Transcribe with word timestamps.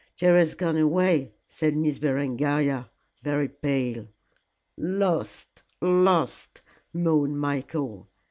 "Jerry 0.15 0.39
has 0.39 0.55
gone 0.55 0.77
away," 0.77 1.31
said 1.45 1.75
Miss 1.75 1.99
Berengaria, 1.99 2.89
very 3.21 3.47
pale. 3.47 4.07
"Lost! 4.75 5.61
Lost!" 5.79 6.63
moaned 6.91 7.39
Michael. 7.39 8.07